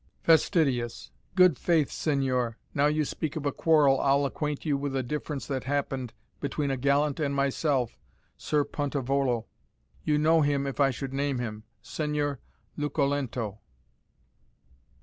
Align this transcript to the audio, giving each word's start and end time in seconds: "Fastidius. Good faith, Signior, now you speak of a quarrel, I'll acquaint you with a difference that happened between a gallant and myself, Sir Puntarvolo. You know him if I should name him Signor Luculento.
"Fastidius. 0.23 1.11
Good 1.35 1.59
faith, 1.59 1.91
Signior, 1.91 2.57
now 2.73 2.87
you 2.87 3.05
speak 3.05 3.35
of 3.35 3.45
a 3.45 3.51
quarrel, 3.51 3.99
I'll 4.01 4.25
acquaint 4.25 4.65
you 4.65 4.75
with 4.75 4.95
a 4.95 5.03
difference 5.03 5.45
that 5.45 5.65
happened 5.65 6.11
between 6.39 6.71
a 6.71 6.75
gallant 6.75 7.19
and 7.19 7.35
myself, 7.35 7.99
Sir 8.35 8.65
Puntarvolo. 8.65 9.45
You 10.03 10.17
know 10.17 10.41
him 10.41 10.65
if 10.65 10.79
I 10.79 10.89
should 10.89 11.13
name 11.13 11.37
him 11.37 11.65
Signor 11.83 12.39
Luculento. 12.79 13.59